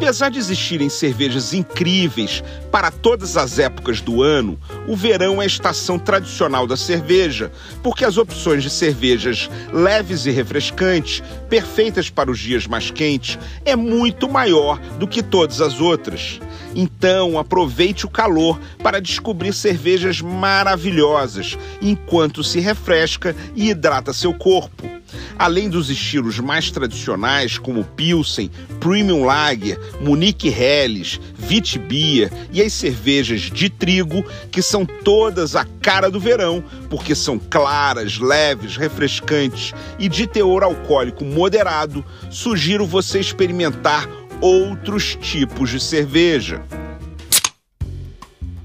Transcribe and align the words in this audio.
Apesar 0.00 0.30
de 0.30 0.38
existirem 0.38 0.88
cervejas 0.88 1.52
incríveis 1.52 2.42
para 2.72 2.90
todas 2.90 3.36
as 3.36 3.58
épocas 3.58 4.00
do 4.00 4.22
ano, 4.22 4.58
o 4.88 4.96
verão 4.96 5.42
é 5.42 5.44
a 5.44 5.46
estação 5.46 5.98
tradicional 5.98 6.66
da 6.66 6.74
cerveja, 6.74 7.52
porque 7.82 8.02
as 8.02 8.16
opções 8.16 8.62
de 8.62 8.70
cervejas 8.70 9.50
leves 9.70 10.24
e 10.24 10.30
refrescantes, 10.30 11.22
perfeitas 11.50 12.08
para 12.08 12.30
os 12.30 12.38
dias 12.38 12.66
mais 12.66 12.90
quentes, 12.90 13.38
é 13.62 13.76
muito 13.76 14.26
maior 14.26 14.78
do 14.98 15.06
que 15.06 15.22
todas 15.22 15.60
as 15.60 15.82
outras. 15.82 16.40
Então, 16.74 17.38
aproveite 17.38 18.06
o 18.06 18.10
calor 18.10 18.58
para 18.82 19.02
descobrir 19.02 19.52
cervejas 19.52 20.22
maravilhosas, 20.22 21.58
enquanto 21.82 22.42
se 22.42 22.58
refresca 22.58 23.36
e 23.54 23.68
hidrata 23.68 24.14
seu 24.14 24.32
corpo. 24.32 24.99
Além 25.38 25.68
dos 25.68 25.90
estilos 25.90 26.38
mais 26.38 26.70
tradicionais, 26.70 27.58
como 27.58 27.84
Pilsen, 27.84 28.50
Premium 28.78 29.24
Lager, 29.24 29.78
Munich 30.00 30.48
Helles, 30.48 31.20
Witbier 31.48 32.30
e 32.52 32.60
as 32.62 32.72
cervejas 32.72 33.42
de 33.42 33.68
trigo, 33.68 34.24
que 34.50 34.62
são 34.62 34.84
todas 34.84 35.56
a 35.56 35.64
cara 35.80 36.10
do 36.10 36.20
verão, 36.20 36.62
porque 36.88 37.14
são 37.14 37.38
claras, 37.38 38.18
leves, 38.18 38.76
refrescantes 38.76 39.72
e 39.98 40.08
de 40.08 40.26
teor 40.26 40.62
alcoólico 40.62 41.24
moderado, 41.24 42.04
sugiro 42.30 42.86
você 42.86 43.20
experimentar 43.20 44.08
outros 44.40 45.16
tipos 45.20 45.70
de 45.70 45.80
cerveja. 45.80 46.62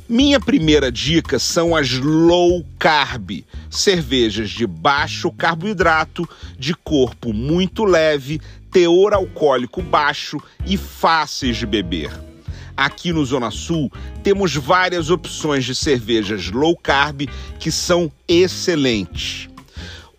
Minha 0.08 0.40
primeira 0.40 0.92
dica 0.92 1.40
são 1.40 1.76
as 1.76 1.94
low 1.94 2.64
carb, 2.78 3.44
cervejas 3.72 4.52
de 4.52 4.68
baixo 4.68 5.32
carboidrato, 5.32 6.30
de 6.60 6.76
corpo 6.76 7.34
muito 7.34 7.84
leve, 7.84 8.40
teor 8.72 9.16
alcoólico 9.16 9.82
baixo 9.82 10.38
e 10.64 10.78
fáceis 10.78 11.58
de 11.58 11.66
beber. 11.66 12.12
Aqui 12.78 13.12
no 13.12 13.26
Zona 13.26 13.50
Sul 13.50 13.92
temos 14.22 14.56
várias 14.56 15.10
opções 15.10 15.66
de 15.66 15.74
cervejas 15.74 16.52
low 16.52 16.78
carb 16.78 17.28
que 17.60 17.72
são 17.72 18.12
excelentes. 18.28 19.50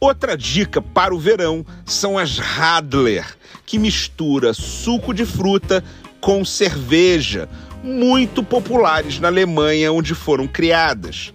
Outra 0.01 0.37
dica 0.37 0.83
para 0.83 1.15
o 1.15 1.19
verão 1.19 1.65
são 1.85 2.19
as 2.19 2.39
Radler, 2.39 3.25
que 3.65 3.79
mistura 3.79 4.53
suco 4.53 5.15
de 5.15 5.25
fruta 5.25 5.85
com 6.21 6.45
cerveja, 6.45 7.49
muito 7.87 8.43
populares 8.43 9.21
na 9.21 9.29
Alemanha, 9.29 9.93
onde 9.93 10.13
foram 10.13 10.49
criadas. 10.49 11.33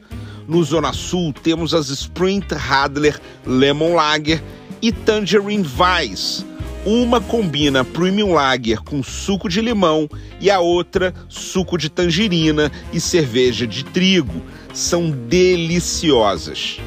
No 0.48 0.62
Zona 0.64 0.92
Sul 0.92 1.32
temos 1.32 1.74
as 1.74 1.88
Sprint 1.88 2.54
Radler 2.54 3.18
Lemon 3.46 3.96
Lager 3.96 4.44
e 4.82 4.92
Tangerine 4.92 5.66
Weiss. 5.78 6.46
Uma 6.86 7.22
combina 7.22 7.86
Premium 7.86 8.34
Lager 8.34 8.82
com 8.82 9.02
suco 9.02 9.48
de 9.48 9.62
limão 9.62 10.10
e 10.42 10.52
a 10.52 10.60
outra 10.60 11.14
suco 11.30 11.78
de 11.78 11.90
tangerina 11.90 12.72
e 12.92 13.00
cerveja 13.00 13.66
de 13.66 13.86
trigo. 13.86 14.42
São 14.74 15.10
deliciosas. 15.10 16.82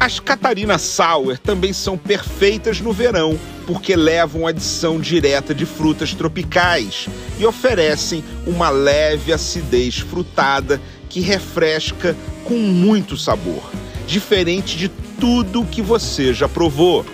As 0.00 0.20
Catarina 0.20 0.78
Sour 0.78 1.38
também 1.38 1.72
são 1.72 1.98
perfeitas 1.98 2.80
no 2.80 2.92
verão 2.92 3.38
porque 3.66 3.96
levam 3.96 4.46
adição 4.46 5.00
direta 5.00 5.52
de 5.52 5.66
frutas 5.66 6.14
tropicais 6.14 7.08
e 7.38 7.44
oferecem 7.44 8.24
uma 8.46 8.70
leve 8.70 9.32
acidez 9.32 9.98
frutada 9.98 10.80
que 11.08 11.20
refresca 11.20 12.16
com 12.44 12.58
muito 12.58 13.16
sabor, 13.16 13.70
diferente 14.06 14.76
de 14.76 14.88
tudo 14.88 15.66
que 15.66 15.82
você 15.82 16.32
já 16.32 16.48
provou. 16.48 17.04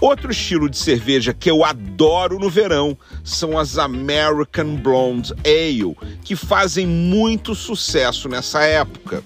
Outro 0.00 0.30
estilo 0.30 0.70
de 0.70 0.76
cerveja 0.76 1.34
que 1.34 1.50
eu 1.50 1.64
adoro 1.64 2.38
no 2.38 2.48
verão 2.48 2.96
são 3.24 3.58
as 3.58 3.78
American 3.78 4.76
Blonde 4.76 5.34
Ale, 5.44 5.96
que 6.22 6.36
fazem 6.36 6.86
muito 6.86 7.54
sucesso 7.54 8.28
nessa 8.28 8.62
época. 8.62 9.24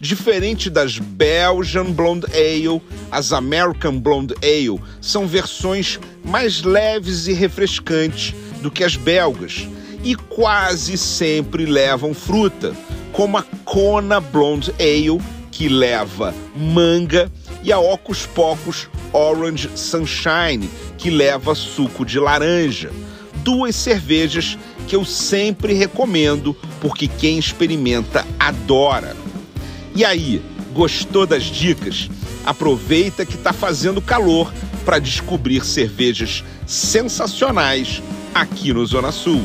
Diferente 0.00 0.68
das 0.68 0.98
Belgian 0.98 1.92
Blonde 1.92 2.26
Ale, 2.26 2.80
as 3.10 3.32
American 3.32 3.98
Blonde 3.98 4.34
Ale 4.42 4.80
são 5.00 5.26
versões 5.26 5.98
mais 6.24 6.62
leves 6.62 7.26
e 7.26 7.32
refrescantes 7.32 8.34
do 8.62 8.70
que 8.70 8.84
as 8.84 8.96
belgas 8.96 9.68
e 10.06 10.14
quase 10.14 10.96
sempre 10.96 11.66
levam 11.66 12.14
fruta, 12.14 12.72
como 13.12 13.36
a 13.38 13.42
Kona 13.64 14.20
Blonde 14.20 14.72
Ale, 14.78 15.20
que 15.50 15.68
leva 15.68 16.32
manga, 16.54 17.30
e 17.62 17.72
a 17.72 17.80
Ocus 17.80 18.24
Pocos 18.26 18.88
Orange 19.12 19.68
Sunshine, 19.74 20.70
que 20.96 21.10
leva 21.10 21.56
suco 21.56 22.04
de 22.04 22.20
laranja. 22.20 22.92
Duas 23.42 23.74
cervejas 23.74 24.56
que 24.86 24.94
eu 24.94 25.04
sempre 25.04 25.72
recomendo 25.72 26.54
porque 26.80 27.08
quem 27.08 27.38
experimenta 27.38 28.24
adora. 28.38 29.16
E 29.96 30.04
aí, 30.04 30.42
gostou 30.74 31.26
das 31.26 31.44
dicas? 31.44 32.10
Aproveita 32.44 33.24
que 33.24 33.34
está 33.34 33.50
fazendo 33.50 34.02
calor 34.02 34.52
para 34.84 34.98
descobrir 34.98 35.64
cervejas 35.64 36.44
sensacionais 36.66 38.02
aqui 38.34 38.74
no 38.74 38.84
Zona 38.84 39.10
Sul. 39.10 39.40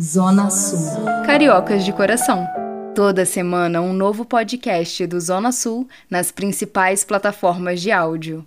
Zona 0.00 0.48
Sul. 0.50 1.04
Cariocas 1.26 1.84
de 1.84 1.92
coração. 1.92 2.46
Toda 2.94 3.26
semana 3.26 3.80
um 3.80 3.92
novo 3.92 4.24
podcast 4.24 5.04
do 5.08 5.20
Zona 5.20 5.50
Sul 5.50 5.88
nas 6.08 6.30
principais 6.30 7.02
plataformas 7.02 7.80
de 7.80 7.90
áudio. 7.90 8.46